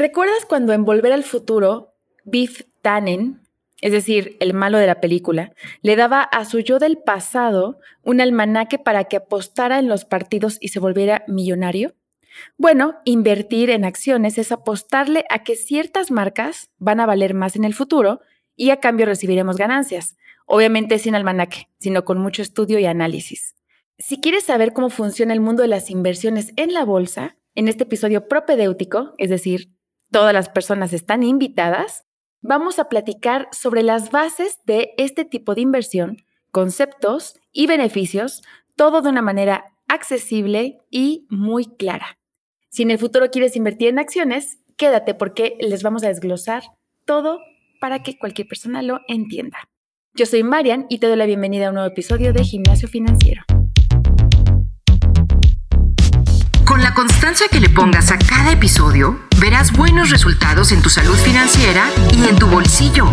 [0.00, 1.92] ¿Recuerdas cuando en Volver al Futuro,
[2.24, 3.42] Biff Tannen,
[3.82, 8.22] es decir, el malo de la película, le daba a su yo del pasado un
[8.22, 11.92] almanaque para que apostara en los partidos y se volviera millonario?
[12.56, 17.66] Bueno, invertir en acciones es apostarle a que ciertas marcas van a valer más en
[17.66, 18.22] el futuro
[18.56, 20.16] y a cambio recibiremos ganancias.
[20.46, 23.54] Obviamente sin almanaque, sino con mucho estudio y análisis.
[23.98, 27.82] Si quieres saber cómo funciona el mundo de las inversiones en la bolsa, en este
[27.82, 29.68] episodio propedéutico, es decir,
[30.10, 32.04] todas las personas están invitadas,
[32.40, 36.18] vamos a platicar sobre las bases de este tipo de inversión,
[36.50, 38.42] conceptos y beneficios,
[38.76, 42.18] todo de una manera accesible y muy clara.
[42.68, 46.62] Si en el futuro quieres invertir en acciones, quédate porque les vamos a desglosar
[47.04, 47.40] todo
[47.80, 49.58] para que cualquier persona lo entienda.
[50.14, 53.42] Yo soy Marian y te doy la bienvenida a un nuevo episodio de Gimnasio Financiero.
[56.90, 61.88] La constancia que le pongas a cada episodio, verás buenos resultados en tu salud financiera
[62.12, 63.04] y en tu bolsillo.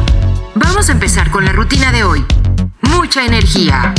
[0.56, 2.26] Vamos a empezar con la rutina de hoy.
[2.82, 3.94] Mucha energía.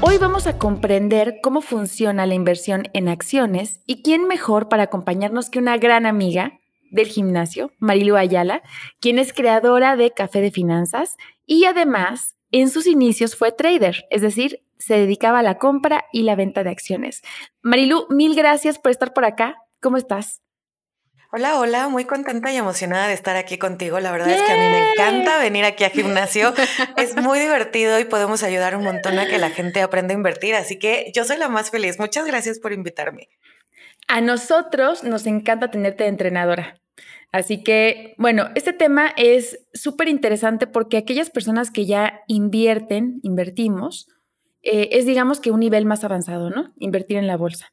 [0.00, 5.50] Hoy vamos a comprender cómo funciona la inversión en acciones y quién mejor para acompañarnos
[5.50, 6.60] que una gran amiga
[6.92, 8.62] del gimnasio, Marilu Ayala,
[9.00, 14.20] quien es creadora de Café de Finanzas y además en sus inicios fue trader, es
[14.20, 17.22] decir, se dedicaba a la compra y la venta de acciones.
[17.62, 19.56] Marilu, mil gracias por estar por acá.
[19.80, 20.42] ¿Cómo estás?
[21.34, 24.00] Hola, hola, muy contenta y emocionada de estar aquí contigo.
[24.00, 26.52] La verdad es que a mí me encanta venir aquí a gimnasio.
[26.98, 30.54] es muy divertido y podemos ayudar un montón a que la gente aprenda a invertir.
[30.54, 31.98] Así que yo soy la más feliz.
[31.98, 33.30] Muchas gracias por invitarme.
[34.08, 36.82] A nosotros nos encanta tenerte de entrenadora.
[37.32, 44.06] Así que, bueno, este tema es súper interesante porque aquellas personas que ya invierten, invertimos,
[44.62, 46.72] eh, es digamos que un nivel más avanzado, ¿no?
[46.78, 47.72] Invertir en la bolsa.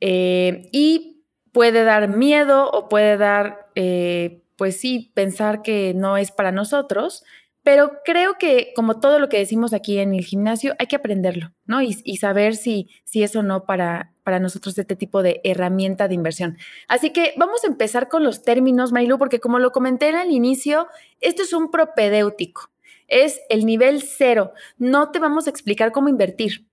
[0.00, 6.30] Eh, y puede dar miedo o puede dar, eh, pues sí, pensar que no es
[6.30, 7.24] para nosotros,
[7.62, 11.52] pero creo que como todo lo que decimos aquí en el gimnasio, hay que aprenderlo,
[11.64, 11.80] ¿no?
[11.80, 16.14] Y, saber si, si es o no para, para nosotros este tipo de herramienta de
[16.14, 16.58] inversión.
[16.88, 20.88] Así que vamos a empezar con los términos, Mailu, porque como lo comenté al inicio,
[21.20, 22.68] esto es un propedéutico,
[23.14, 24.52] es el nivel cero.
[24.76, 26.66] No te vamos a explicar cómo invertir.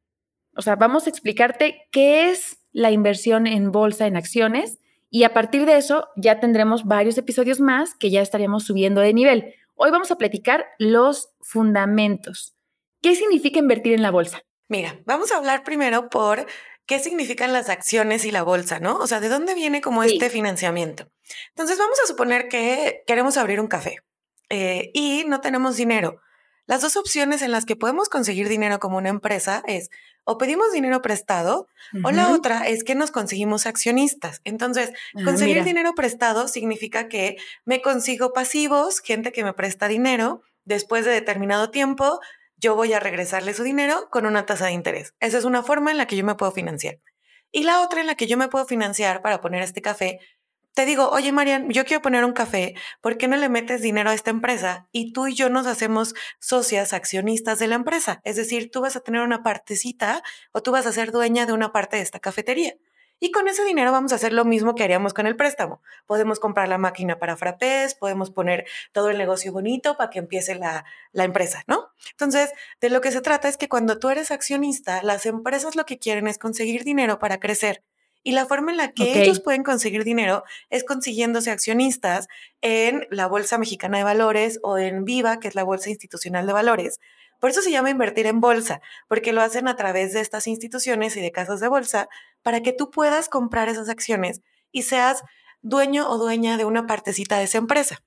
[0.56, 4.80] O sea, vamos a explicarte qué es la inversión en bolsa, en acciones,
[5.12, 9.13] y a partir de eso ya tendremos varios episodios más que ya estaríamos subiendo de
[9.13, 9.53] nivel.
[9.75, 12.56] Hoy vamos a platicar los fundamentos.
[13.01, 14.41] ¿Qué significa invertir en la bolsa?
[14.68, 16.47] Mira, vamos a hablar primero por
[16.88, 18.97] qué significan las acciones y la bolsa, ¿no?
[18.97, 21.07] O sea, ¿de dónde viene como este financiamiento?
[21.50, 23.97] Entonces, vamos a suponer que queremos abrir un café
[24.50, 26.19] eh, y no tenemos dinero.
[26.72, 29.90] Las dos opciones en las que podemos conseguir dinero como una empresa es
[30.24, 31.68] o pedimos dinero prestado
[32.02, 34.40] o la otra es que nos conseguimos accionistas.
[34.46, 40.44] Entonces, ah, conseguir dinero prestado significa que me consigo pasivos, gente que me presta dinero,
[40.64, 42.22] después de determinado tiempo,
[42.56, 45.14] yo voy a regresarle su dinero con una tasa de interés.
[45.20, 47.00] Esa es una forma en la que yo me puedo financiar.
[47.52, 50.22] Y la otra en la que yo me puedo financiar para poner este café
[50.74, 54.09] te digo, oye Marian, yo quiero poner un café, ¿por qué no le metes dinero
[54.09, 54.88] a esta empresa?
[54.92, 58.22] Y tú y yo nos hacemos socias, accionistas de la empresa.
[58.24, 60.24] Es decir, tú vas a tener una partecita
[60.54, 62.76] o tú vas a ser dueña de una parte de esta cafetería.
[63.24, 65.84] Y con ese dinero vamos a hacer lo mismo que haríamos con el préstamo.
[66.08, 70.56] Podemos comprar la máquina para frappés, podemos poner todo el negocio bonito para que empiece
[70.56, 71.90] la, la empresa, ¿no?
[72.10, 75.86] Entonces, de lo que se trata es que cuando tú eres accionista, las empresas lo
[75.86, 77.84] que quieren es conseguir dinero para crecer
[78.24, 82.28] y la forma en la que ellos pueden conseguir dinero es consiguiéndose accionistas
[82.62, 86.54] en la Bolsa Mexicana de Valores o en Viva, que es la Bolsa Institucional de
[86.54, 87.00] Valores.
[87.40, 91.18] Por eso se llama invertir en bolsa, porque lo hacen a través de estas instituciones
[91.18, 92.08] y de casas de bolsa
[92.44, 95.24] para que tú puedas comprar esas acciones y seas
[95.64, 98.04] dueño o dueña de una partecita de esa empresa.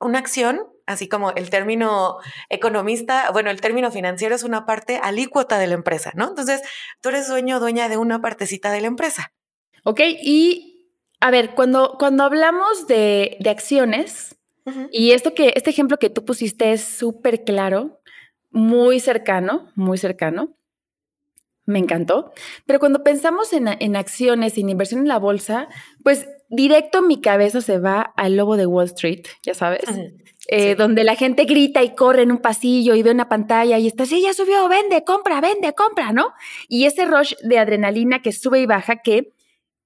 [0.00, 2.18] Una acción, así como el término
[2.50, 6.28] economista, bueno, el término financiero es una parte alícuota de la empresa, ¿no?
[6.28, 6.60] Entonces,
[7.00, 9.32] tú eres dueño o dueña de una partecita de la empresa.
[9.84, 10.00] ¿Ok?
[10.22, 14.36] Y a ver, cuando, cuando hablamos de, acciones,
[14.90, 18.00] y esto que, este ejemplo que tú pusiste es súper claro,
[18.50, 20.56] muy cercano, muy cercano.
[21.66, 22.32] Me encantó.
[22.66, 25.68] Pero cuando pensamos en, en acciones, en inversión en la bolsa,
[26.02, 29.84] pues directo mi cabeza se va al lobo de Wall Street, ya sabes,
[30.48, 33.86] eh, donde la gente grita y corre en un pasillo y ve una pantalla y
[33.86, 36.32] está, sí, ya subió, vende, compra, vende, compra, ¿no?
[36.68, 39.32] Y ese rush de adrenalina que sube y baja que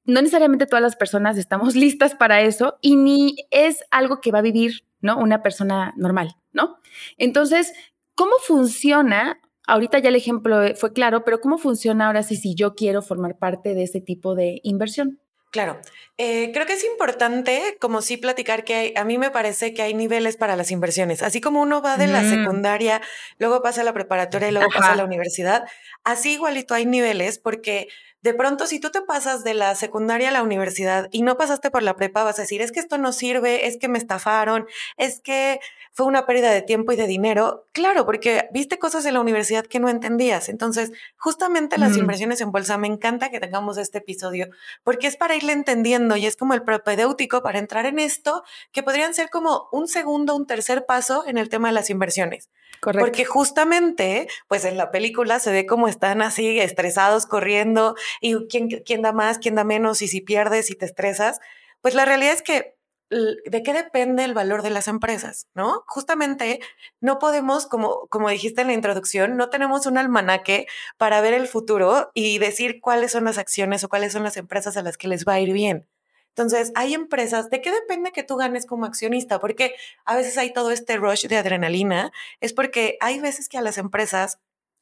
[0.09, 4.41] no necesariamente todas las personas estamos listas para eso y ni es algo que va
[4.41, 5.19] a vivir, ¿no?
[5.19, 6.79] Una persona normal, ¿no?
[7.17, 7.73] Entonces,
[8.17, 9.39] ¿cómo funciona
[9.69, 13.39] ahorita ya el ejemplo fue claro, pero ¿cómo funciona ahora si, si yo quiero formar
[13.39, 15.21] parte de ese tipo de inversión?
[15.51, 15.81] Claro,
[16.19, 19.95] eh, creo que es importante como sí platicar que a mí me parece que hay
[19.95, 22.31] niveles para las inversiones, así como uno va de la mm.
[22.31, 23.01] secundaria,
[23.39, 25.65] luego pasa a la preparatoria y luego pasa a la universidad,
[26.05, 27.89] así igualito hay niveles porque
[28.23, 31.71] de pronto si tú te pasas de la secundaria a la universidad y no pasaste
[31.71, 34.67] por la prepa, vas a decir, es que esto no sirve, es que me estafaron,
[34.97, 35.61] es que
[35.93, 37.67] fue una pérdida de tiempo y de dinero.
[37.73, 40.49] Claro, porque viste cosas en la universidad que no entendías.
[40.49, 44.49] Entonces, justamente las inversiones en bolsa, me encanta que tengamos este episodio,
[44.85, 48.85] porque es para irle entendiendo y es como el propedéutico para entrar en esto, que
[48.85, 52.49] podrían ser como un segundo, un tercer paso en el tema de las inversiones.
[52.81, 53.05] Correcto.
[53.05, 58.69] Porque justamente, pues en la película se ve como están así estresados corriendo y quién,
[58.69, 61.41] quién da más, quién da menos y si pierdes y te estresas.
[61.81, 62.79] Pues la realidad es que
[63.11, 65.83] de qué depende el valor de las empresas, ¿no?
[65.87, 66.61] Justamente
[67.01, 70.67] no podemos, como, como dijiste en la introducción, no tenemos un almanaque
[70.99, 74.77] para ver el futuro y decir cuáles son las acciones o cuáles son las empresas
[74.77, 75.87] a las que les va a ir bien.
[76.31, 79.41] Entonces, hay empresas, ¿de qué depende que tú ganes como accionista?
[79.41, 83.63] Porque a veces hay todo este rush de adrenalina, es porque hay veces que a
[83.63, 84.39] las empresas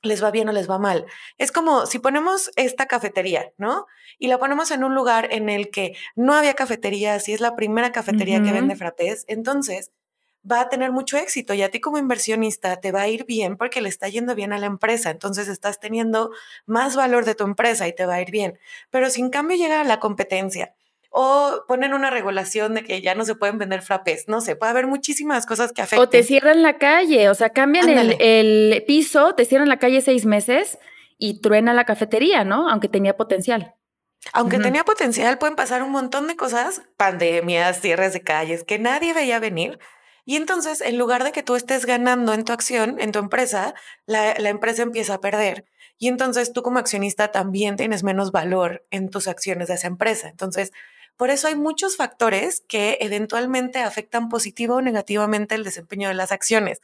[0.06, 1.06] les va bien o les va mal.
[1.38, 3.86] Es como si ponemos esta cafetería, ¿no?
[4.18, 7.54] Y la ponemos en un lugar en el que no había cafetería, si es la
[7.56, 9.92] primera cafetería que vende frappés, entonces
[10.50, 13.56] va a tener mucho éxito y a ti como inversionista te va a ir bien
[13.56, 16.30] porque le está yendo bien a la empresa, entonces estás teniendo
[16.66, 18.58] más valor de tu empresa y te va a ir bien.
[18.90, 20.74] Pero si en cambio llega la competencia,
[21.18, 24.28] o ponen una regulación de que ya no se pueden vender frappés.
[24.28, 26.00] No sé, puede haber muchísimas cosas que afecten.
[26.00, 30.26] O te cierran la calle, o sea, cambian el, piso, te cierran la calle seis
[30.26, 30.78] meses
[31.16, 32.68] y truena la cafetería, ¿no?
[32.68, 33.76] Aunque tenía potencial.
[34.34, 39.14] Aunque tenía potencial, pueden pasar un montón de cosas, pandemias, cierres de calles, que nadie
[39.14, 39.78] veía venir.
[40.26, 43.74] Y entonces, en lugar de que tú estés ganando en tu acción, en tu empresa,
[44.04, 45.64] la, la empresa empieza a perder.
[45.96, 50.28] Y entonces tú como accionista también tienes menos valor en tus acciones de esa empresa.
[50.28, 50.72] Entonces,
[51.16, 56.32] por eso hay muchos factores que eventualmente afectan positivo o negativamente el desempeño de las
[56.32, 56.80] acciones.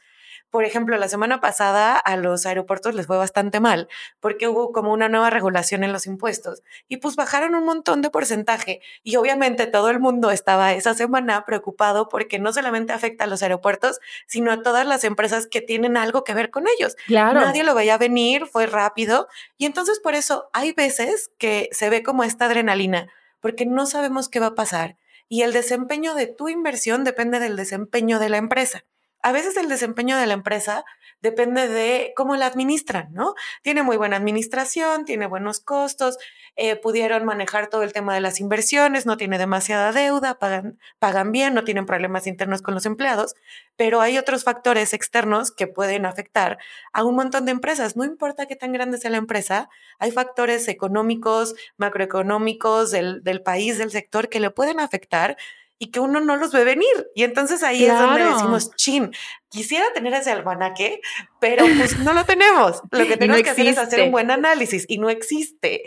[0.53, 3.87] Por ejemplo, la semana pasada a los aeropuertos les fue bastante mal
[4.19, 8.11] porque hubo como una nueva regulación en los impuestos y pues bajaron un montón de
[8.11, 13.27] porcentaje y obviamente todo el mundo estaba esa semana preocupado porque no solamente afecta a
[13.27, 16.97] los aeropuertos, sino a todas las empresas que tienen algo que ver con ellos.
[17.07, 17.41] Claro.
[17.41, 19.27] Nadie lo veía venir, fue rápido
[19.57, 23.09] y entonces por eso hay veces que se ve como esta adrenalina
[23.43, 24.95] porque no sabemos qué va a pasar
[25.27, 28.85] y el desempeño de tu inversión depende del desempeño de la empresa.
[29.21, 30.85] A veces el desempeño de la empresa
[31.21, 33.33] depende de cómo la administran, ¿no?
[33.61, 36.17] Tiene muy buena administración, tiene buenos costos,
[36.55, 41.31] eh, pudieron manejar todo el tema de las inversiones, no tiene demasiada deuda, pagan, pagan
[41.31, 43.35] bien, no tienen problemas internos con los empleados,
[43.75, 46.59] pero hay otros factores externos que pueden afectar
[46.91, 47.95] a un montón de empresas.
[47.95, 53.79] No importa qué tan grande sea la empresa, hay factores económicos, macroeconómicos del, del país,
[53.79, 55.37] del sector que le pueden afectar
[55.83, 57.09] y que uno no los ve venir.
[57.13, 59.11] Y entonces ahí es donde decimos, chin,
[59.49, 61.01] quisiera tener ese almanaque,
[61.41, 62.81] pero pues no lo tenemos.
[62.91, 65.83] Lo que tenemos que hacer es hacer un buen análisis y no existe.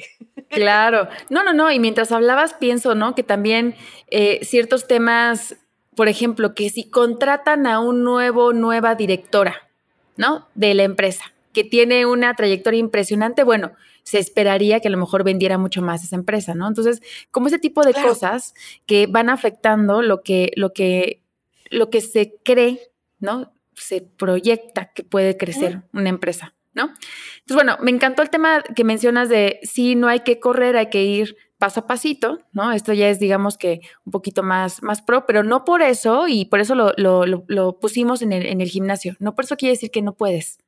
[0.49, 1.71] Claro, no, no, no.
[1.71, 3.15] Y mientras hablabas, pienso, ¿no?
[3.15, 3.75] Que también
[4.09, 5.57] eh, ciertos temas,
[5.95, 9.69] por ejemplo, que si contratan a un nuevo, nueva directora,
[10.17, 10.49] ¿no?
[10.55, 13.73] De la empresa, que tiene una trayectoria impresionante, bueno,
[14.07, 16.69] se esperaría que a lo mejor vendiera mucho más esa empresa, ¿no?
[16.69, 17.03] Entonces,
[17.33, 18.55] como ese tipo de cosas
[18.87, 21.23] que van afectando lo que, lo que,
[21.71, 22.81] lo que se cree,
[23.19, 23.53] ¿no?
[23.75, 26.85] Se proyecta que puede crecer una empresa, ¿no?
[26.85, 30.91] Entonces, bueno, me encantó el tema que mencionas de si no hay que correr, hay
[30.91, 32.71] que ir paso a pasito, ¿no?
[32.71, 36.45] Esto ya es, digamos que, un poquito más, más pro, pero no por eso, y
[36.45, 39.91] por eso lo, lo, pusimos en el, en el, gimnasio, no por eso quiere decir
[39.91, 40.59] que no puedes,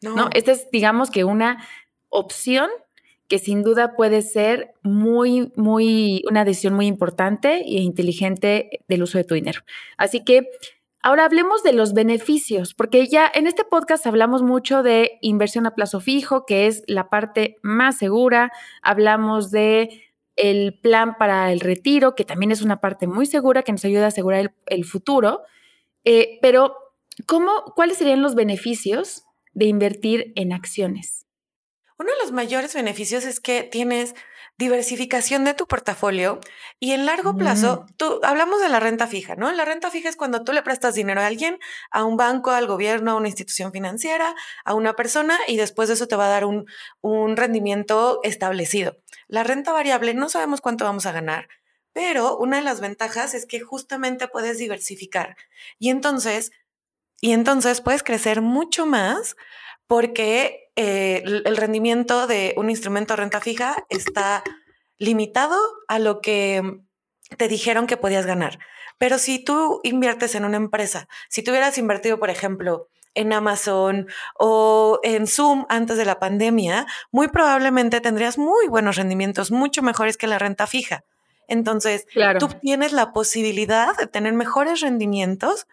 [0.00, 0.16] ¿no?
[0.16, 0.30] ¿no?
[0.32, 1.62] Esta es, digamos que, una
[2.08, 2.70] opción
[3.28, 9.18] que sin duda puede ser muy, muy, una decisión muy importante e inteligente del uso
[9.18, 9.60] de tu dinero.
[9.98, 10.48] Así que
[11.02, 15.74] ahora hablemos de los beneficios, porque ya en este podcast hablamos mucho de inversión a
[15.74, 18.52] plazo fijo, que es la parte más segura.
[18.82, 20.02] Hablamos de
[20.36, 24.04] el plan para el retiro, que también es una parte muy segura que nos ayuda
[24.04, 25.42] a asegurar el, futuro.
[26.04, 26.76] Eh, pero,
[27.26, 31.26] ¿cómo, ¿cuáles serían los beneficios de invertir en acciones?
[31.98, 34.14] Uno de los mayores beneficios es que tienes
[34.58, 36.40] diversificación de tu portafolio
[36.80, 37.92] y en largo plazo, mm.
[37.96, 39.50] tú hablamos de la renta fija, ¿no?
[39.52, 41.58] La renta fija es cuando tú le prestas dinero a alguien,
[41.92, 44.34] a un banco, al gobierno, a una institución financiera,
[44.64, 46.66] a una persona y después de eso te va a dar un,
[47.00, 48.96] un rendimiento establecido.
[49.28, 51.48] La renta variable no sabemos cuánto vamos a ganar,
[51.92, 55.36] pero una de las ventajas es que justamente puedes diversificar
[55.78, 56.50] y entonces,
[57.20, 59.36] y entonces puedes crecer mucho más
[59.86, 64.44] porque eh, el rendimiento de un instrumento de renta fija está
[64.96, 65.56] limitado
[65.88, 66.62] a lo que
[67.36, 68.60] te dijeron que podías ganar.
[68.96, 74.06] Pero si tú inviertes en una empresa, si tú hubieras invertido, por ejemplo, en Amazon
[74.38, 80.16] o en Zoom antes de la pandemia, muy probablemente tendrías muy buenos rendimientos, mucho mejores
[80.16, 81.02] que la renta fija.
[81.48, 82.06] Entonces,
[82.38, 85.66] tú tienes la posibilidad de tener mejores rendimientos,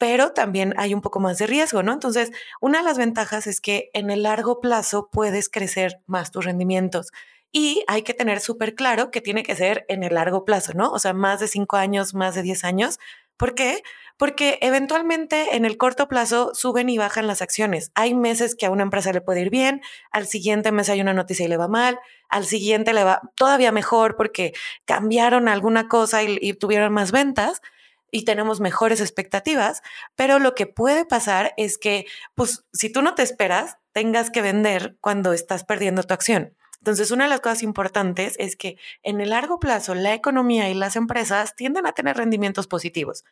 [0.00, 1.92] pero también hay un poco más de riesgo, ¿no?
[1.92, 6.46] Entonces, una de las ventajas es que en el largo plazo puedes crecer más tus
[6.46, 7.12] rendimientos.
[7.52, 10.90] Y hay que tener súper claro que tiene que ser en el largo plazo, ¿no?
[10.90, 12.98] O sea, más de cinco años, más de diez años.
[13.36, 13.82] ¿Por qué?
[14.16, 17.92] Porque eventualmente en el corto plazo suben y bajan las acciones.
[17.94, 21.12] Hay meses que a una empresa le puede ir bien, al siguiente mes hay una
[21.12, 21.98] noticia y le va mal,
[22.30, 24.54] al siguiente le va todavía mejor porque
[24.86, 27.60] cambiaron alguna cosa y, y tuvieron más ventas
[28.10, 29.82] y tenemos mejores expectativas,
[30.16, 34.42] pero lo que puede pasar es que, pues, si tú no te esperas, tengas que
[34.42, 36.56] vender cuando estás perdiendo tu acción.
[36.78, 40.74] Entonces, una de las cosas importantes es que en el largo plazo la economía y
[40.74, 43.24] las empresas tienden a tener rendimientos positivos.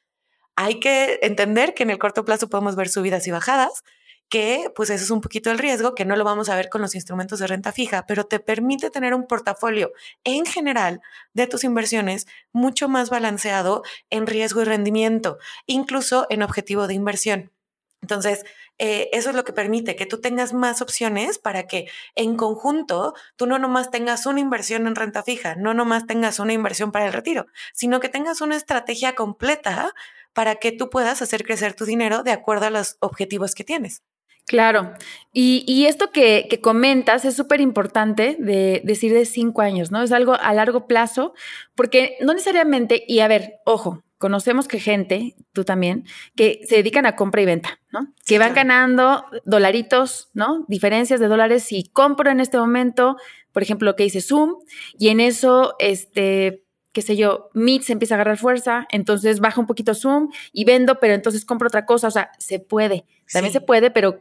[0.55, 3.85] Hay que entender que en el corto plazo podemos ver subidas y bajadas,
[4.29, 6.81] que pues eso es un poquito el riesgo, que no lo vamos a ver con
[6.81, 9.93] los instrumentos de renta fija, pero te permite tener un portafolio
[10.25, 11.01] en general
[11.33, 17.53] de tus inversiones mucho más balanceado en riesgo y rendimiento, incluso en objetivo de inversión.
[18.01, 18.45] Entonces,
[18.79, 23.15] eh, eso es lo que permite que tú tengas más opciones para que en conjunto
[23.37, 27.07] tú no nomás tengas una inversión en renta fija, no nomás tengas una inversión para
[27.07, 29.95] el retiro, sino que tengas una estrategia completa
[30.33, 34.03] para que tú puedas hacer crecer tu dinero de acuerdo a los objetivos que tienes.
[34.49, 34.95] Claro,
[35.35, 40.03] y, esto que, que, comentas es súper importante de decir de cinco años, ¿no?
[40.03, 41.35] Es algo a largo plazo,
[41.75, 47.05] porque no necesariamente, y a ver, ojo, conocemos que gente, tú también, que se dedican
[47.05, 48.13] a compra y venta, ¿no?
[48.25, 50.65] que van ganando dolaritos, ¿no?
[50.67, 53.17] Diferencias de dólares si compro en este momento,
[53.53, 54.55] por ejemplo, lo que dice Zoom,
[54.99, 59.61] y en eso, este, qué sé yo, Meet se empieza a agarrar fuerza, entonces baja
[59.61, 63.53] un poquito Zoom y vendo, pero entonces compro otra cosa, o sea, se puede, también
[63.53, 64.21] se puede, pero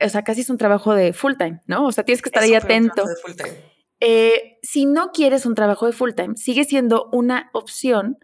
[0.00, 1.86] o sea, casi es un trabajo de full time, ¿no?
[1.86, 3.04] O sea, tienes que estar ahí atento.
[4.00, 8.18] Eh, si no quieres un trabajo de full time, sigue siendo una opción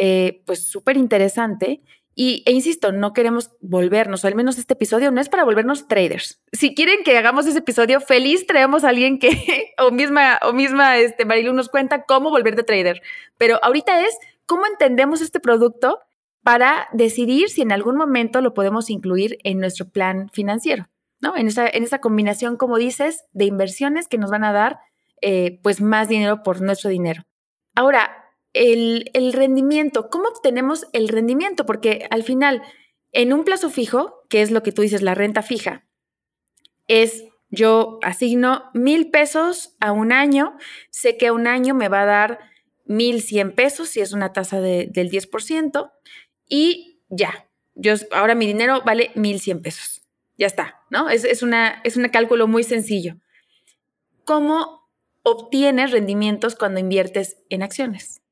[0.00, 1.82] eh, pues súper interesante.
[2.20, 5.86] Y, e insisto, no queremos volvernos, o al menos este episodio no es para volvernos
[5.86, 6.42] traders.
[6.50, 9.30] Si quieren que hagamos ese episodio, feliz traemos a alguien que,
[9.78, 13.02] o misma, o misma este, Marilu nos cuenta cómo volver de trader.
[13.36, 16.00] Pero ahorita es cómo entendemos este producto
[16.42, 20.88] para decidir si en algún momento lo podemos incluir en nuestro plan financiero,
[21.20, 21.36] ¿no?
[21.36, 24.80] En esa, en esa combinación, como dices, de inversiones que nos van a dar
[25.22, 27.22] eh, pues más dinero por nuestro dinero.
[27.76, 28.17] Ahora,
[28.52, 30.08] el, rendimiento.
[30.10, 31.66] ¿Cómo obtenemos el rendimiento?
[31.66, 32.62] Porque al final,
[33.12, 35.86] en un plazo fijo, que es lo que tú dices, la renta fija,
[36.86, 40.56] es yo asigno mil pesos a un año,
[40.90, 42.38] sé que un año me va a dar
[42.84, 45.92] mil cien pesos, si es una tasa del 10%,
[46.48, 50.02] y ya, yo, ahora mi dinero vale mil cien pesos.
[50.36, 51.10] Ya está, ¿no?
[51.10, 53.16] Es, es, una, es un cálculo muy sencillo.
[54.24, 54.88] ¿Cómo
[55.22, 58.22] obtienes rendimientos cuando inviertes en acciones?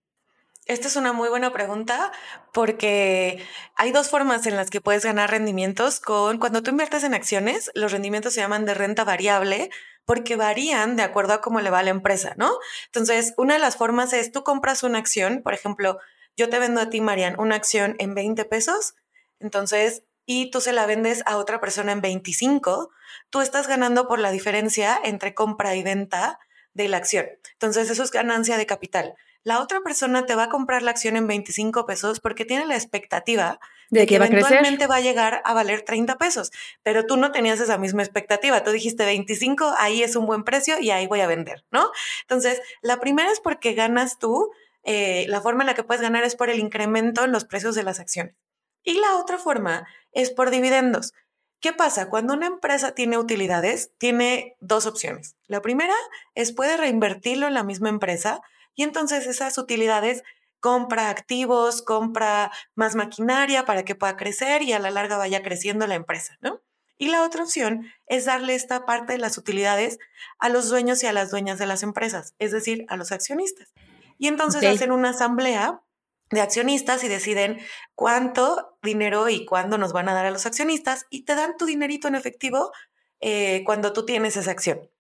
[0.67, 2.11] Esta es una muy buena pregunta
[2.53, 3.41] porque
[3.77, 7.71] hay dos formas en las que puedes ganar rendimientos con cuando tú inviertes en acciones,
[7.75, 9.71] los rendimientos se llaman de renta variable
[10.05, 12.51] porque varían de acuerdo a cómo le va la empresa, ¿no?
[12.87, 16.01] Entonces, una de las formas es tú compras una acción, por ejemplo,
[16.37, 18.97] yo te vendo a ti, Marian, una acción en 20 pesos,
[19.39, 22.91] entonces, y tú se la vendes a otra persona en 25,
[23.31, 26.41] tú estás ganando por la diferencia entre compra y venta
[26.75, 27.27] de la acción.
[27.53, 29.15] Entonces, eso es ganancia de capital
[29.47, 32.75] la otra persona te va a comprar la acción en 25 pesos porque tiene la
[32.75, 33.61] expectativa
[33.91, 36.51] de, que, eventualmente va a llegar a valer 30 pesos,
[36.83, 40.81] pero tú no tenías esa misma expectativa, tú dijiste 25, ahí es un buen precio
[40.81, 41.93] y ahí voy a vender, ¿no?
[42.23, 44.51] Entonces, la primera es porque ganas tú,
[44.83, 47.77] eh, la forma en la que puedes ganar es por el incremento en los precios
[47.77, 48.35] de las acciones.
[48.83, 51.15] Y la otra forma es por dividendos.
[51.61, 52.09] ¿Qué pasa?
[52.09, 55.37] Cuando una empresa tiene utilidades, tiene dos opciones.
[55.47, 55.95] La primera
[56.35, 58.43] es puede reinvertirlo en la misma empresa
[58.77, 60.23] y entonces esas utilidades
[60.61, 65.87] compra activos, compra más maquinaria para que pueda crecer y a la larga vaya creciendo
[65.87, 66.63] la empresa, ¿no?
[66.99, 69.99] Y la otra opción es darle esta parte de las utilidades
[70.39, 73.73] a los dueños y a las dueñas de las empresas, es decir, a los accionistas.
[74.19, 75.83] Y entonces hacen una asamblea
[76.31, 77.59] de accionistas y deciden
[77.95, 81.67] cuánto dinero y cuándo nos van a dar a los accionistas y te dan tu
[81.67, 82.73] dinerito en efectivo
[83.21, 84.91] eh, cuando tú tienes esa acción.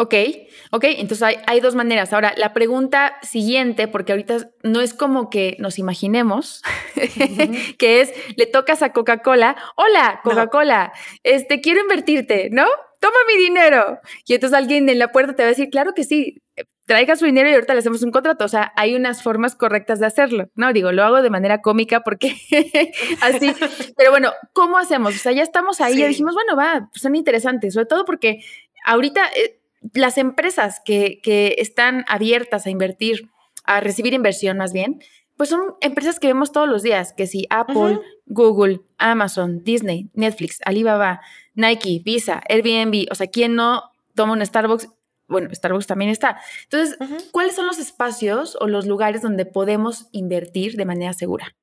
[0.00, 0.14] Ok,
[0.70, 2.12] ok, entonces hay, dos maneras.
[2.12, 6.62] Ahora, la pregunta siguiente, porque ahorita no es como que nos imaginemos,
[7.78, 10.92] que es, le tocas a Coca-Cola, hola, Coca-Cola,
[11.24, 12.64] este, quiero invertirte, ¿no?
[13.00, 14.00] toma mi dinero.
[14.26, 16.42] Y entonces alguien en la puerta te va a decir, claro que sí,
[16.86, 18.44] traiga su dinero y ahorita le hacemos un contrato.
[18.44, 20.48] O sea, hay unas formas correctas de hacerlo.
[20.54, 22.34] No, digo, lo hago de manera cómica porque
[23.20, 23.52] así.
[23.96, 25.14] Pero bueno, ¿cómo hacemos?
[25.14, 28.40] O sea, ya estamos ahí, ya dijimos, bueno, va, son interesantes, sobre todo porque
[28.84, 29.57] ahorita eh,
[29.94, 33.28] las empresas que, que están abiertas a invertir,
[33.64, 35.00] a recibir inversión más bien,
[35.38, 40.58] pues son empresas que vemos todos los días, que si Apple, Google, Amazon, Disney, Netflix,
[40.64, 41.20] Alibaba,
[41.54, 43.84] Nike, Visa, Airbnb, o sea, ¿quién no
[44.16, 44.88] toma un Starbucks?
[45.28, 46.40] Bueno, Starbucks también está.
[46.64, 46.98] Entonces,
[47.30, 51.54] ¿cuáles son los espacios o los lugares donde podemos invertir de manera segura?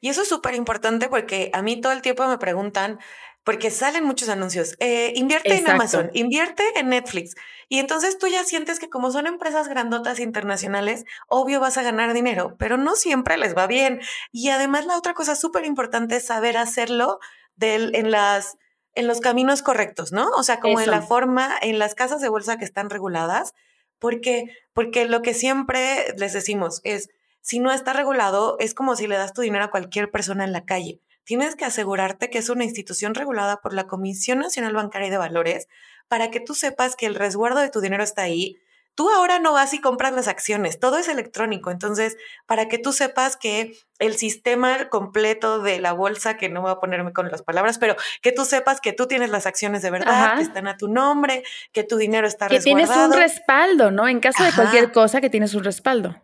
[0.00, 2.98] Y eso es súper importante porque a mí todo el tiempo me preguntan,
[3.44, 4.76] porque salen muchos anuncios.
[4.78, 7.34] Eh, invierte en Amazon, invierte en Netflix.
[7.68, 12.12] Y entonces tú ya sientes que como son empresas grandotas internacionales, obvio vas a ganar
[12.12, 14.00] dinero, pero no siempre les va bien.
[14.30, 17.18] Y además la otra cosa súper importante es saber hacerlo
[17.60, 18.58] en, las,
[18.94, 20.28] en los caminos correctos, ¿no?
[20.30, 23.54] O sea, como en la forma, en las casas de bolsa que están reguladas,
[23.98, 27.08] porque, porque lo que siempre les decimos es,
[27.42, 30.52] si no está regulado, es como si le das tu dinero a cualquier persona en
[30.52, 35.10] la calle tienes que asegurarte que es una institución regulada por la Comisión Nacional Bancaria
[35.10, 35.68] de Valores
[36.08, 38.58] para que tú sepas que el resguardo de tu dinero está ahí.
[38.94, 41.70] Tú ahora no vas y compras las acciones, todo es electrónico.
[41.70, 46.72] Entonces, para que tú sepas que el sistema completo de la bolsa, que no voy
[46.72, 49.90] a ponerme con las palabras, pero que tú sepas que tú tienes las acciones de
[49.90, 52.86] verdad, que están a tu nombre, que tu dinero está resguardado.
[52.86, 54.06] Que tienes un respaldo, ¿no?
[54.06, 56.14] En caso de cualquier cosa, que tienes un respaldo.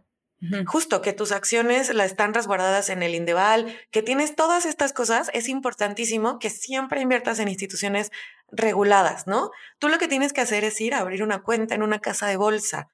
[0.66, 5.30] Justo que tus acciones la están resguardadas en el Indeval, que tienes todas estas cosas,
[5.35, 8.12] es importantísimo que siempre inviertas en instituciones
[8.52, 9.50] reguladas, ¿no?
[9.80, 12.28] Tú lo que tienes que hacer es ir a abrir una cuenta en una casa
[12.28, 12.88] de bolsa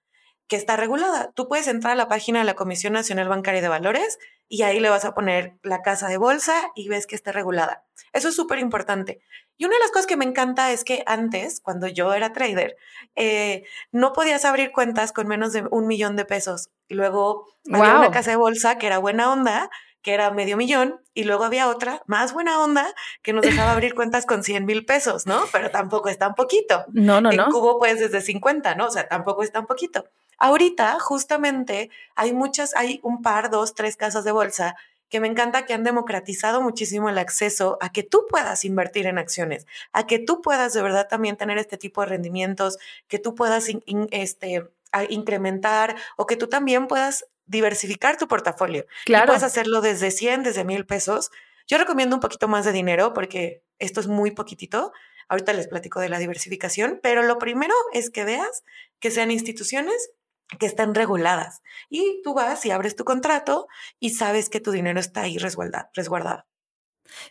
[0.49, 1.33] que está regulada.
[1.35, 4.81] Tú puedes entrar a la página de la Comisión Nacional Bancaria de Valores y ahí
[4.81, 7.85] le vas a poner la casa de bolsa y ves que esté regulada.
[8.13, 9.21] Eso es súper importante.
[9.57, 12.77] Y una de las cosas que me encanta es que antes, cuando yo era trader,
[13.15, 16.71] eh, no podías abrir cuentas con menos de un millón de pesos.
[16.89, 19.71] Y luego había una casa de bolsa que era buena onda,
[20.03, 23.95] que era medio millón, y luego había otra más buena onda que nos dejaba abrir
[23.95, 25.41] cuentas con 100 mil pesos, ¿no?
[25.53, 26.85] Pero tampoco es tan poquito.
[26.93, 27.45] No, no, no.
[27.45, 28.87] En Cubo pues desde 50, ¿no?
[28.87, 30.05] O sea, tampoco es tan poquito.
[30.39, 34.77] Ahorita, justamente, hay muchas, hay un par, dos, tres casas de bolsa
[35.15, 39.19] que me encanta que han democratizado muchísimo el acceso a que tú puedas invertir en
[39.19, 43.37] acciones, a que tú puedas de verdad también tener este tipo de rendimientos, que tú
[43.37, 43.69] puedas
[44.11, 44.69] este,
[45.11, 48.87] incrementar o que tú también puedas diversificar tu portafolio.
[49.05, 49.27] Claro.
[49.27, 51.31] puedes hacerlo desde 100, desde mil pesos.
[51.67, 54.93] Yo recomiendo un poquito más de dinero porque esto es muy poquitito.
[55.29, 58.65] Ahorita les platico de la diversificación, pero lo primero es que veas
[58.99, 60.11] que sean instituciones
[60.59, 61.63] que están reguladas.
[61.89, 63.67] Y tú vas y abres tu contrato
[64.01, 66.45] y sabes que tu dinero está ahí resguardado.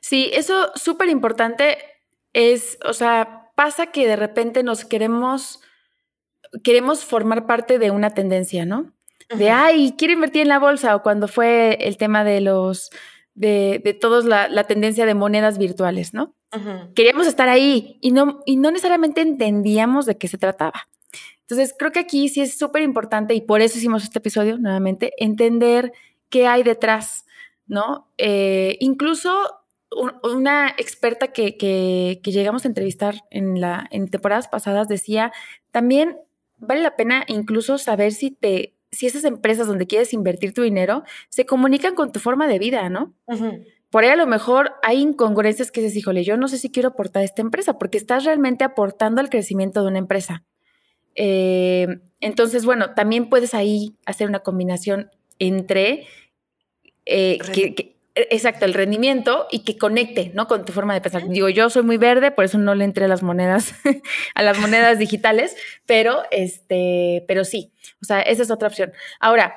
[0.01, 1.77] Sí, eso súper importante
[2.33, 5.61] es, o sea, pasa que de repente nos queremos,
[6.63, 8.93] queremos formar parte de una tendencia, ¿no?
[9.29, 12.91] De, ay, quiero invertir en la bolsa, o cuando fue el tema de los,
[13.33, 16.35] de, de todos la, la, tendencia de monedas virtuales, ¿no?
[16.93, 20.87] Queríamos estar ahí y no, y no necesariamente entendíamos de qué se trataba.
[21.53, 25.13] Entonces, creo que aquí sí es súper importante y por eso hicimos este episodio nuevamente,
[25.17, 25.93] entender
[26.29, 27.25] qué hay detrás,
[27.67, 28.07] ¿no?
[28.17, 29.31] Eh, incluso
[30.23, 35.31] una experta que, que, llegamos a entrevistar en, la, en temporadas pasadas decía,
[35.69, 36.17] también
[36.57, 41.03] vale la pena incluso saber si te si esas empresas donde quieres invertir tu dinero
[41.29, 43.13] se comunican con tu forma de vida, ¿no?
[43.91, 46.89] Por ahí a lo mejor hay incongruencias que dices, híjole, yo no sé si quiero
[46.89, 50.43] aportar a esta empresa, porque estás realmente aportando al crecimiento de una empresa.
[51.15, 51.87] Eh,
[52.19, 56.07] entonces, bueno, también puedes ahí hacer una combinación entre
[57.05, 57.37] eh,
[58.15, 60.47] exacto, el rendimiento y que conecte, ¿no?
[60.47, 61.27] Con tu forma de pensar.
[61.27, 63.73] Digo, yo soy muy verde, por eso no le entré a las monedas,
[64.35, 68.93] a las monedas digitales, pero este, pero sí, o sea, esa es otra opción.
[69.19, 69.55] Ahora,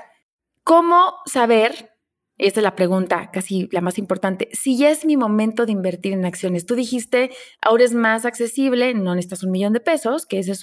[0.65, 1.96] ¿cómo saber
[2.39, 4.51] esta es la pregunta, casi la más importante.
[4.53, 7.31] Si ya es mi momento de invertir en acciones, tú dijiste,
[7.63, 10.63] ahora es más accesible, no necesitas un millón de pesos, que esa es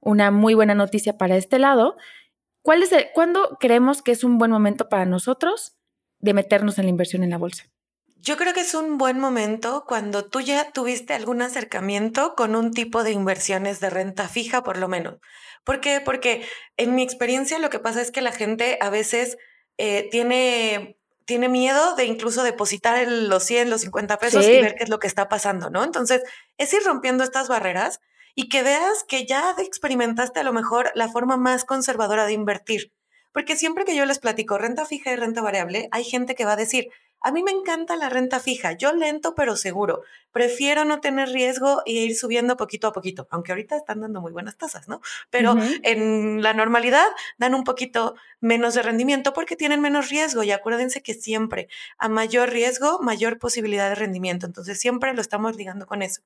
[0.00, 1.96] una muy buena noticia para este lado.
[2.62, 5.76] ¿Cuál es ¿Cuándo creemos que es un buen momento para nosotros
[6.20, 7.64] de meternos en la inversión en la bolsa?
[8.16, 12.70] Yo creo que es un buen momento cuando tú ya tuviste algún acercamiento con un
[12.72, 15.16] tipo de inversiones de renta fija, por lo menos.
[15.64, 16.02] ¿Por qué?
[16.02, 19.38] Porque en mi experiencia lo que pasa es que la gente a veces
[19.78, 20.99] eh, tiene
[21.30, 24.98] tiene miedo de incluso depositar los 100, los 50 pesos y ver qué es lo
[24.98, 25.84] que está pasando, ¿no?
[25.84, 26.24] Entonces,
[26.58, 28.00] es ir rompiendo estas barreras
[28.34, 32.92] y que veas que ya experimentaste a lo mejor la forma más conservadora de invertir.
[33.32, 36.54] Porque siempre que yo les platico renta fija y renta variable, hay gente que va
[36.54, 36.88] a decir,
[37.20, 40.02] a mí me encanta la renta fija, yo lento pero seguro.
[40.32, 44.32] Prefiero no tener riesgo e ir subiendo poquito a poquito, aunque ahorita están dando muy
[44.32, 45.00] buenas tasas, ¿no?
[45.28, 47.06] Pero en la normalidad
[47.36, 52.08] dan un poquito menos de rendimiento porque tienen menos riesgo y acuérdense que siempre a
[52.08, 54.46] mayor riesgo, mayor posibilidad de rendimiento.
[54.46, 56.22] Entonces siempre lo estamos ligando con eso.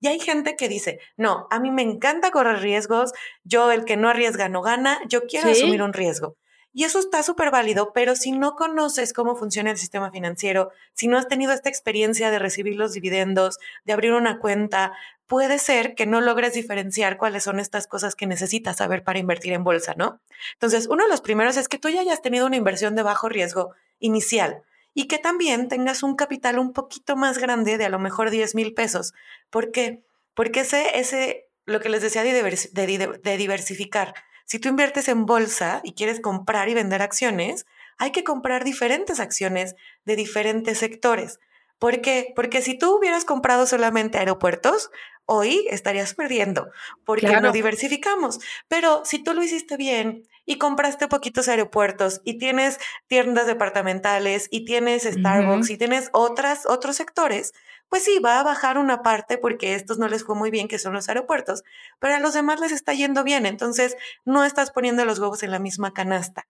[0.00, 3.12] Y hay gente que dice, no, a mí me encanta correr riesgos,
[3.44, 6.36] yo el que no arriesga no gana, yo quiero asumir un riesgo.
[6.76, 11.08] Y eso está súper válido, pero si no conoces cómo funciona el sistema financiero, si
[11.08, 14.92] no has tenido esta experiencia de recibir los dividendos, de abrir una cuenta,
[15.26, 19.54] puede ser que no logres diferenciar cuáles son estas cosas que necesitas saber para invertir
[19.54, 20.20] en bolsa, ¿no?
[20.52, 23.30] Entonces, uno de los primeros es que tú ya hayas tenido una inversión de bajo
[23.30, 24.62] riesgo inicial
[24.92, 28.54] y que también tengas un capital un poquito más grande de a lo mejor 10
[28.54, 29.14] mil pesos.
[29.48, 30.02] ¿Por qué?
[30.34, 34.12] Porque ese, ese, lo que les decía de, de diversificar,
[34.46, 37.66] si tú inviertes en bolsa y quieres comprar y vender acciones,
[37.98, 41.40] hay que comprar diferentes acciones de diferentes sectores.
[41.78, 42.32] ¿Por qué?
[42.34, 44.90] Porque si tú hubieras comprado solamente aeropuertos,
[45.26, 46.70] hoy estarías perdiendo,
[47.04, 48.38] porque no diversificamos.
[48.68, 52.78] Pero si tú lo hiciste bien y compraste poquitos aeropuertos y tienes
[53.08, 57.52] tiendas departamentales y tienes Starbucks y tienes otras, otros sectores,
[57.88, 60.68] pues sí, va a bajar una parte porque a estos no les fue muy bien,
[60.68, 61.62] que son los aeropuertos,
[61.98, 63.46] pero a los demás les está yendo bien.
[63.46, 66.48] Entonces, no estás poniendo los huevos en la misma canasta.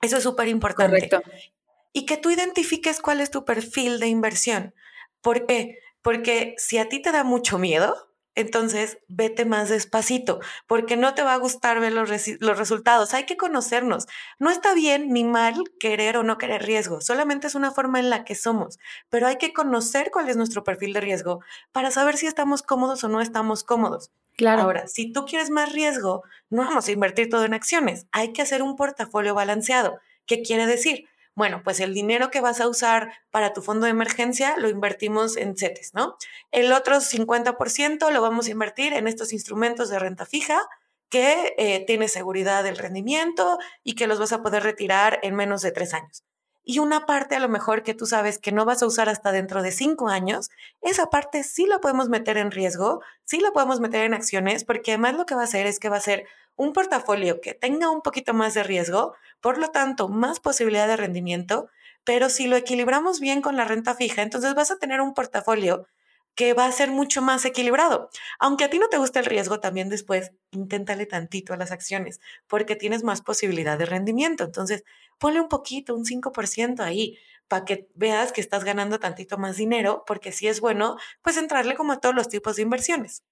[0.00, 1.08] Eso es súper importante.
[1.08, 1.22] Correcto.
[1.92, 4.74] Y que tú identifiques cuál es tu perfil de inversión.
[5.20, 5.78] ¿Por qué?
[6.02, 11.22] Porque si a ti te da mucho miedo, entonces vete más despacito, porque no te
[11.22, 13.14] va a gustar ver los, los, resultados.
[13.14, 14.06] Hay que conocernos.
[14.38, 18.10] No está bien ni mal querer o no querer riesgo, solamente es una forma en
[18.10, 21.40] la que somos, pero hay que conocer cuál es nuestro perfil de riesgo
[21.72, 24.10] para saber si estamos cómodos o no estamos cómodos.
[24.36, 24.62] Claro.
[24.62, 28.42] Ahora, si tú quieres más riesgo, no vamos a invertir todo en acciones, hay que
[28.42, 30.00] hacer un portafolio balanceado.
[30.26, 31.06] ¿Qué quiere decir?
[31.36, 35.36] Bueno, pues el dinero que vas a usar para tu fondo de emergencia lo invertimos
[35.36, 36.16] en CETES, ¿no?
[36.52, 40.62] El otro 50% lo vamos a invertir en estos instrumentos de renta fija
[41.08, 45.62] que eh, tiene seguridad del rendimiento y que los vas a poder retirar en menos
[45.62, 46.24] de tres años.
[46.64, 49.32] Y una parte a lo mejor que tú sabes que no vas a usar hasta
[49.32, 50.50] dentro de cinco años,
[50.80, 54.92] esa parte sí la podemos meter en riesgo, sí la podemos meter en acciones, porque
[54.92, 57.90] además lo que va a hacer es que va a ser un portafolio que tenga
[57.90, 61.68] un poquito más de riesgo, por lo tanto, más posibilidad de rendimiento,
[62.04, 65.86] pero si lo equilibramos bien con la renta fija, entonces vas a tener un portafolio
[66.34, 68.10] que va a ser mucho más equilibrado.
[68.38, 72.20] Aunque a ti no te guste el riesgo, también después inténtale tantito a las acciones,
[72.48, 74.44] porque tienes más posibilidad de rendimiento.
[74.44, 74.84] Entonces,
[75.18, 77.18] ponle un poquito, un 5% ahí,
[77.48, 81.74] para que veas que estás ganando tantito más dinero, porque si es bueno, pues entrarle
[81.74, 83.22] como a todos los tipos de inversiones.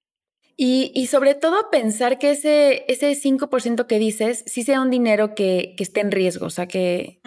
[0.54, 5.74] Y, sobre todo pensar que ese, ese 5% que dices sí sea un dinero que,
[5.78, 7.20] esté en riesgo, o sea, que,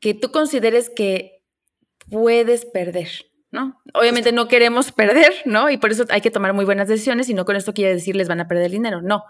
[0.00, 1.44] que tú consideres que
[2.10, 3.08] puedes perder,
[3.50, 3.80] ¿no?
[3.94, 5.70] Obviamente no queremos perder, ¿no?
[5.70, 8.16] Y por eso hay que tomar muy buenas decisiones y no con esto quiere decir
[8.16, 9.24] les van a perder dinero, no.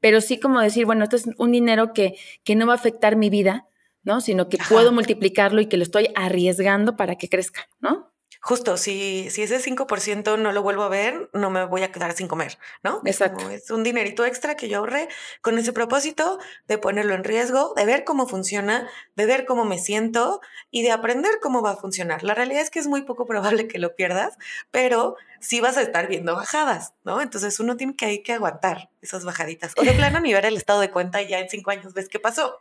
[0.00, 3.16] Pero sí como decir, bueno, esto es un dinero que, que no va a afectar
[3.16, 3.66] mi vida,
[4.02, 4.20] ¿no?
[4.20, 8.09] Sino que puedo multiplicarlo y que lo estoy arriesgando para que crezca, ¿no?
[8.40, 12.12] Justo, si, si ese 5% no lo vuelvo a ver, no me voy a quedar
[12.14, 13.02] sin comer, ¿no?
[13.04, 13.50] Exacto.
[13.50, 15.08] es un dinerito extra que yo ahorré
[15.42, 19.78] con ese propósito de ponerlo en riesgo, de ver cómo funciona, de ver cómo me
[19.78, 22.22] siento y de aprender cómo va a funcionar.
[22.22, 24.38] La realidad es que es muy poco probable que lo pierdas,
[24.70, 27.20] pero sí vas a estar viendo bajadas, ¿no?
[27.20, 29.72] Entonces uno tiene que, hay que aguantar esas bajaditas.
[29.76, 32.08] O de plano ni ver el estado de cuenta y ya en cinco años ves
[32.08, 32.58] qué pasó.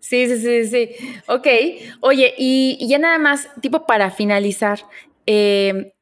[0.00, 1.20] Sí, sí, sí, sí.
[1.28, 1.46] Ok.
[2.00, 4.80] Oye, y, ya nada más, tipo para finalizar,
[5.26, 5.94] eh,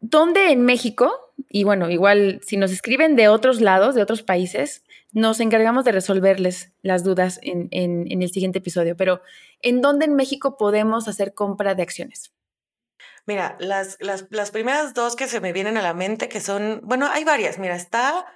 [0.00, 4.82] ¿dónde en México, y bueno, igual si nos escriben de otros lados, de otros países,
[5.12, 9.22] nos encargamos de resolverles las dudas en, el siguiente episodio, pero
[9.62, 12.32] ¿en dónde en México podemos hacer compra de acciones?
[13.26, 16.80] Mira, las, las, las primeras dos que se me vienen a la mente, que son,
[16.84, 18.26] bueno, hay varias, mira, está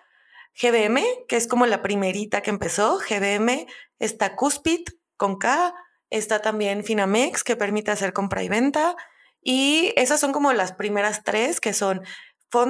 [0.61, 3.67] GBM, que es como la primerita que empezó, GBM,
[3.99, 4.89] está Cuspid,
[5.21, 5.75] con K.
[6.09, 8.97] Está también Finamex, que permite hacer compra y venta.
[9.43, 12.03] Y esas son como las primeras tres, que son,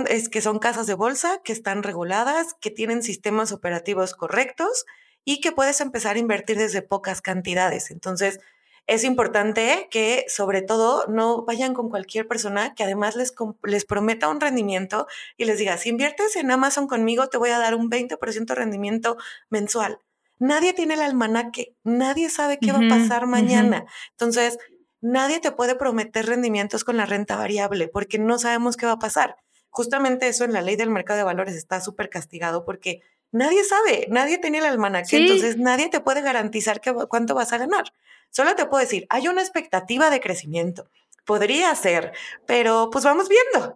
[0.09, 4.85] es, que son casas de bolsa, que están reguladas, que tienen sistemas operativos correctos
[5.25, 7.93] y que puedes empezar a invertir desde pocas cantidades.
[7.93, 8.41] Entonces,
[8.89, 13.33] es importante que sobre todo no vayan con cualquier persona que además les,
[13.63, 17.59] les prometa un rendimiento y les diga, si inviertes en Amazon conmigo, te voy a
[17.59, 19.17] dar un 20% de rendimiento
[19.51, 20.01] mensual.
[20.41, 23.85] Nadie tiene el almanaque, nadie sabe qué va a pasar mañana.
[24.13, 24.59] Entonces,
[25.03, 28.99] nadie te puede prometer rendimientos con la renta variable porque no sabemos qué va a
[28.99, 29.37] pasar.
[29.69, 34.07] Justamente eso en la ley del mercado de valores está súper castigado porque nadie sabe,
[34.09, 37.85] nadie tiene el almanaque, entonces nadie te puede garantizar que, cuánto vas a ganar.
[38.31, 40.89] Solo te puedo decir, hay una expectativa de crecimiento.
[41.27, 42.13] Podría ser,
[42.47, 43.75] pero pues vamos viendo.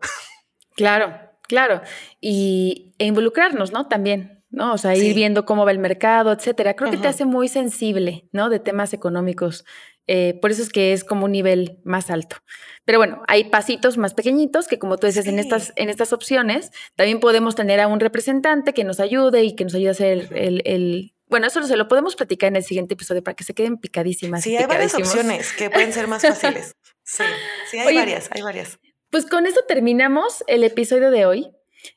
[0.76, 1.82] Claro, claro.
[2.20, 3.86] Y e involucrarnos, ¿no?
[3.86, 4.72] También, ¿no?
[4.72, 6.74] O sea, ir viendo cómo va el mercado, etcétera.
[6.74, 8.48] Creo que te hace muy sensible, ¿no?
[8.48, 9.64] De temas económicos.
[10.06, 12.36] Eh, por eso es que es como un nivel más alto.
[12.84, 16.70] Pero bueno, hay pasitos más pequeñitos que como tú dices, en, estas, en estas opciones
[16.94, 20.28] también podemos tener a un representante que nos ayude y que nos ayude a hacer
[20.34, 23.78] el, bueno, eso se lo podemos platicar en el siguiente episodio para que se queden
[23.78, 24.42] picadísimas.
[24.42, 26.74] Sí, hay varias opciones que pueden ser más fáciles.
[27.06, 27.22] Sí,
[27.70, 28.78] sí, hay varias, hay varias.
[29.10, 31.53] Pues con eso terminamos el episodio de hoy.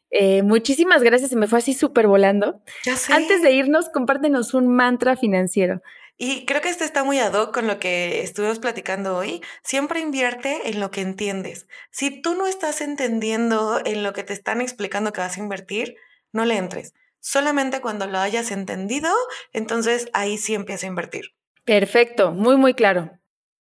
[0.10, 2.62] Eh, muchísimas gracias, se me fue así súper volando.
[2.86, 3.14] Ya sé.
[3.14, 5.82] Antes de irnos, compártenos un mantra financiero.
[6.20, 9.42] Y creo que este está muy ad hoc con lo que estuvimos platicando hoy.
[9.64, 11.68] Siempre invierte en lo que entiendes.
[11.92, 15.96] Si tú no estás entendiendo en lo que te están explicando que vas a invertir,
[16.32, 16.94] no le entres.
[17.20, 19.10] Solamente cuando lo hayas entendido,
[19.54, 21.34] entonces ahí sí empieza a invertir.
[21.66, 23.12] Perfecto, muy, muy claro.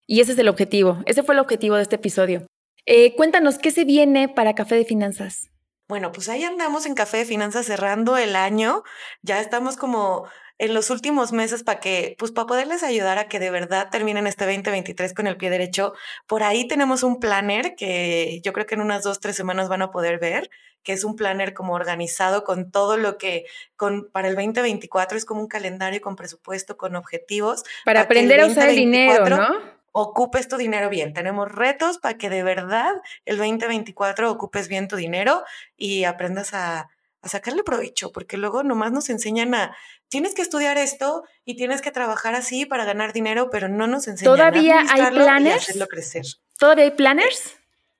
[0.07, 1.03] Y ese es el objetivo.
[1.05, 2.47] Ese fue el objetivo de este episodio.
[2.85, 5.49] Eh, cuéntanos, ¿qué se viene para Café de Finanzas?
[5.87, 8.83] Bueno, pues ahí andamos en Café de Finanzas cerrando el año.
[9.21, 10.27] Ya estamos como
[10.59, 14.27] en los últimos meses para que, pues para poderles ayudar a que de verdad terminen
[14.27, 15.93] este 2023 con el pie derecho.
[16.25, 19.81] Por ahí tenemos un planner que yo creo que en unas dos, tres semanas van
[19.81, 20.49] a poder ver,
[20.83, 23.45] que es un planner como organizado con todo lo que,
[23.75, 27.63] con, para el 2024 es como un calendario con presupuesto, con objetivos.
[27.85, 29.76] Para, aprender a usar el dinero, ¿no?
[29.99, 31.11] Ocupes tu dinero bien.
[31.11, 32.93] Tenemos retos para que de verdad
[33.25, 35.43] el 2024 ocupes bien tu dinero
[35.75, 36.89] y aprendas a,
[37.23, 39.75] sacarle provecho, porque luego nomás nos enseñan a,
[40.07, 44.07] tienes que estudiar esto y tienes que trabajar así para ganar dinero, pero no nos
[44.07, 45.63] enseñan ¿Todavía hay planners?
[45.63, 46.25] hacerlo crecer.
[46.57, 47.57] ¿Todavía hay planners?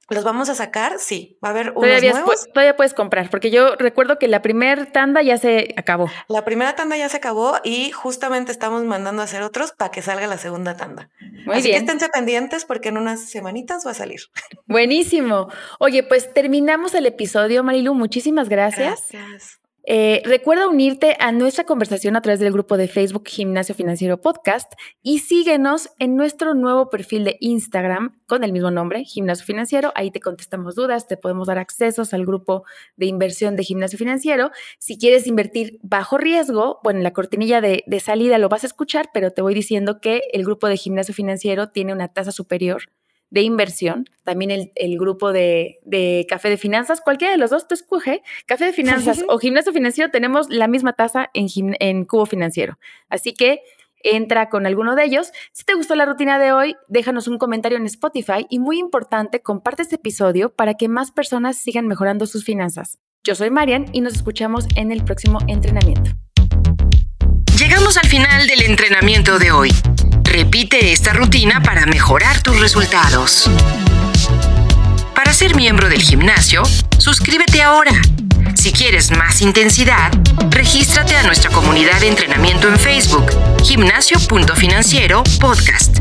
[0.10, 1.00] ¿Los vamos a sacar?
[1.00, 2.48] Sí, va a haber unos todavía nuevos.
[2.54, 6.10] todavía puedes comprar, porque yo recuerdo que la primera tanda ya se acabó.
[6.30, 10.02] La primera tanda ya se acabó y justamente estamos mandando a hacer otros para que
[10.02, 11.10] salga la segunda tanda.
[11.46, 14.22] Muy Así que esténse pendientes porque en unas semanitas va a salir.
[14.66, 15.50] Buenísimo.
[15.80, 17.94] Oye, pues terminamos el episodio, Marilu.
[17.94, 19.08] Muchísimas gracias.
[19.12, 19.60] Gracias.
[19.90, 24.74] Eh, recuerda unirte a nuestra conversación a través del grupo de Facebook Gimnasio Financiero Podcast
[25.02, 29.94] y síguenos en nuestro nuevo perfil de Instagram con el mismo nombre, Gimnasio Financiero.
[29.96, 32.66] Ahí te contestamos dudas, te podemos dar accesos al grupo
[32.98, 34.52] de inversión de Gimnasio Financiero.
[34.78, 38.68] Si quieres invertir bajo riesgo, bueno, en la cortinilla de, de salida lo vas a
[38.68, 42.90] escuchar, pero te voy diciendo que el grupo de Gimnasio Financiero tiene una tasa superior
[43.30, 48.24] de inversión, también el, grupo de, Café de Finanzas, cualquiera de los dos, te escoge
[48.46, 51.48] Café de Finanzas o Gimnasio Financiero, tenemos la misma tasa en,
[51.80, 52.78] en Cubo Financiero.
[53.10, 53.62] Así que
[54.04, 55.32] entra con alguno de ellos.
[55.52, 59.42] Si te gustó la rutina de hoy, déjanos un comentario en Spotify y muy importante,
[59.42, 63.00] comparte este episodio para que más personas sigan mejorando sus finanzas.
[63.24, 66.12] Yo soy Marian y nos escuchamos en el próximo entrenamiento.
[67.60, 69.72] Llegamos al final del entrenamiento de hoy.
[70.38, 73.50] Repite esta rutina para mejorar tus resultados.
[75.16, 76.62] Para ser miembro del gimnasio,
[77.00, 77.92] suscríbete ahora.
[78.54, 80.12] Si quieres más intensidad,
[80.52, 83.26] regístrate a nuestra comunidad de entrenamiento en Facebook,
[83.64, 85.98] gimnasio.financiero podcast.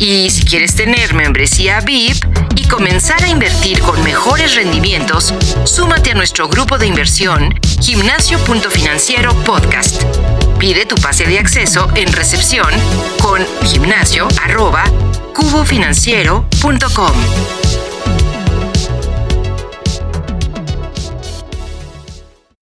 [0.00, 2.24] Y si quieres tener membresía VIP
[2.56, 10.02] y comenzar a invertir con mejores rendimientos, súmate a nuestro grupo de inversión, gimnasio.financiero podcast.
[10.58, 12.66] Pide tu pase de acceso en recepción
[13.20, 14.84] con gimnasio arroba
[15.34, 17.65] cubofinanciero.com.